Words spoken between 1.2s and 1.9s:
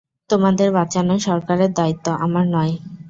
সরকারের